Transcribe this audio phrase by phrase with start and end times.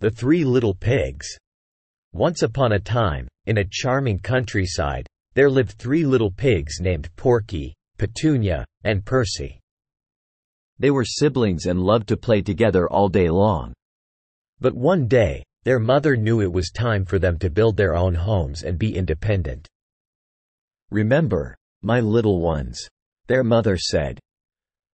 [0.00, 1.26] The Three Little Pigs
[2.12, 7.74] Once upon a time, in a charming countryside, there lived three little pigs named Porky,
[7.98, 9.58] Petunia, and Percy.
[10.78, 13.72] They were siblings and loved to play together all day long.
[14.60, 18.14] But one day, their mother knew it was time for them to build their own
[18.14, 19.66] homes and be independent.
[20.90, 22.88] Remember, my little ones,
[23.26, 24.20] their mother said,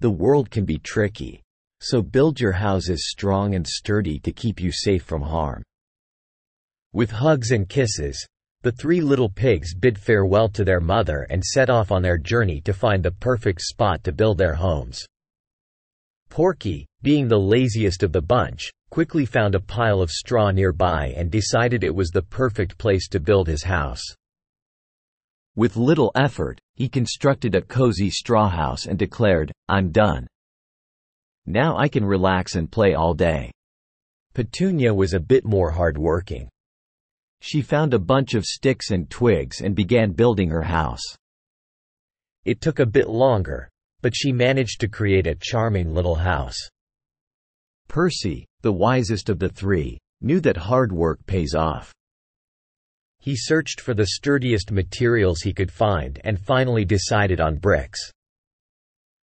[0.00, 1.40] the world can be tricky.
[1.80, 5.62] So build your houses strong and sturdy to keep you safe from harm.
[6.92, 8.26] With hugs and kisses,
[8.62, 12.60] the three little pigs bid farewell to their mother and set off on their journey
[12.62, 15.06] to find the perfect spot to build their homes.
[16.28, 21.30] Porky, being the laziest of the bunch, quickly found a pile of straw nearby and
[21.30, 24.02] decided it was the perfect place to build his house.
[25.54, 30.26] With little effort, he constructed a cozy straw house and declared, I'm done.
[31.50, 33.50] Now I can relax and play all day.
[34.34, 36.46] Petunia was a bit more hard-working.
[37.40, 41.00] She found a bunch of sticks and twigs and began building her house.
[42.44, 43.70] It took a bit longer,
[44.02, 46.58] but she managed to create a charming little house.
[47.88, 51.94] Percy, the wisest of the three, knew that hard work pays off.
[53.20, 58.12] He searched for the sturdiest materials he could find and finally decided on bricks.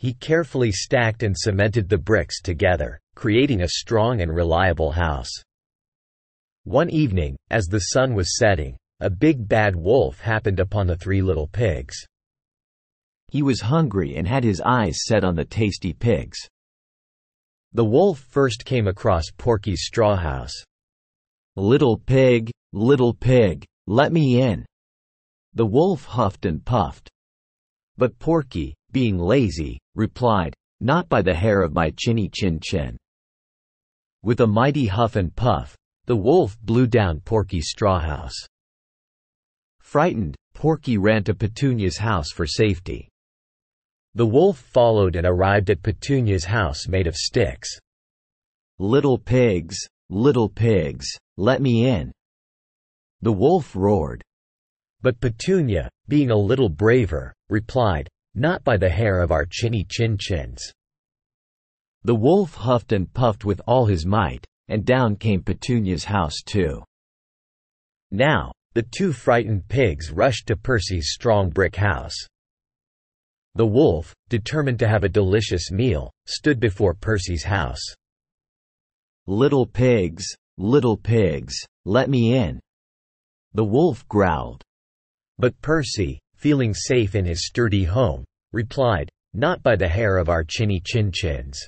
[0.00, 5.30] He carefully stacked and cemented the bricks together, creating a strong and reliable house.
[6.64, 11.20] One evening, as the sun was setting, a big bad wolf happened upon the three
[11.20, 12.02] little pigs.
[13.30, 16.38] He was hungry and had his eyes set on the tasty pigs.
[17.74, 20.64] The wolf first came across Porky's straw house.
[21.56, 24.64] Little pig, little pig, let me in.
[25.52, 27.10] The wolf huffed and puffed.
[27.98, 32.96] But Porky, being lazy, replied, Not by the hair of my chinny chin chin.
[34.22, 38.34] With a mighty huff and puff, the wolf blew down Porky's straw house.
[39.80, 43.08] Frightened, Porky ran to Petunia's house for safety.
[44.14, 47.78] The wolf followed and arrived at Petunia's house made of sticks.
[48.78, 49.76] Little pigs,
[50.08, 52.12] little pigs, let me in.
[53.22, 54.22] The wolf roared.
[55.02, 60.16] But Petunia, being a little braver, replied, not by the hair of our chinny chin
[60.18, 60.72] chins.
[62.02, 66.82] The wolf huffed and puffed with all his might, and down came Petunia's house too.
[68.10, 72.14] Now, the two frightened pigs rushed to Percy's strong brick house.
[73.56, 77.82] The wolf, determined to have a delicious meal, stood before Percy's house.
[79.26, 80.24] Little pigs,
[80.56, 81.54] little pigs,
[81.84, 82.60] let me in.
[83.54, 84.62] The wolf growled.
[85.38, 90.42] But Percy, feeling safe in his sturdy home, replied, Not by the hair of our
[90.42, 91.60] chinny chin chins.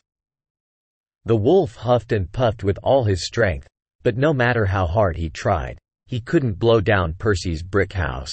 [1.27, 3.69] The wolf huffed and puffed with all his strength,
[4.03, 8.33] but no matter how hard he tried, he couldn't blow down Percy's brick house.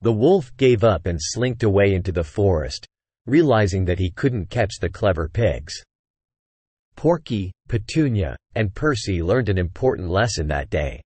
[0.00, 2.86] The wolf gave up and slinked away into the forest,
[3.26, 5.74] realizing that he couldn't catch the clever pigs.
[6.96, 11.02] Porky, Petunia, and Percy learned an important lesson that day.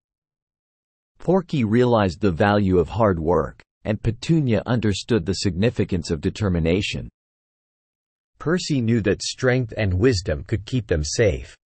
[1.19, 7.09] Porky realized the value of hard work, and Petunia understood the significance of determination.
[8.39, 11.57] Percy knew that strength and wisdom could keep them safe.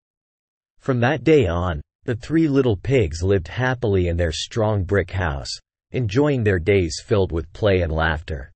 [0.79, 5.51] From that day on, the three little pigs lived happily in their strong brick house,
[5.91, 8.53] enjoying their days filled with play and laughter.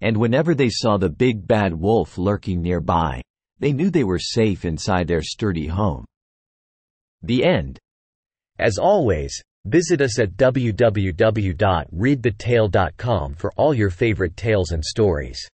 [0.00, 3.20] And whenever they saw the big bad wolf lurking nearby,
[3.58, 6.04] they knew they were safe inside their sturdy home.
[7.20, 7.80] The end.
[8.60, 15.48] As always, Visit us at www.readthetale.com for all your favorite tales and stories.